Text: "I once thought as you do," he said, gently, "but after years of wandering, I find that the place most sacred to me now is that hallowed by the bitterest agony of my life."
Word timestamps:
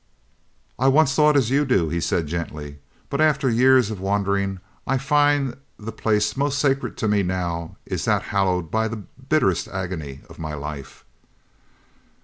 "I 0.79 0.87
once 0.87 1.13
thought 1.13 1.37
as 1.37 1.51
you 1.51 1.63
do," 1.63 1.89
he 1.89 2.01
said, 2.01 2.25
gently, 2.25 2.79
"but 3.11 3.21
after 3.21 3.51
years 3.51 3.91
of 3.91 3.99
wandering, 3.99 4.59
I 4.87 4.97
find 4.97 5.49
that 5.49 5.59
the 5.77 5.91
place 5.91 6.35
most 6.35 6.57
sacred 6.57 6.97
to 6.97 7.07
me 7.07 7.21
now 7.21 7.75
is 7.85 8.05
that 8.05 8.23
hallowed 8.33 8.71
by 8.71 8.87
the 8.87 9.03
bitterest 9.29 9.67
agony 9.67 10.21
of 10.27 10.39
my 10.39 10.55
life." 10.55 11.05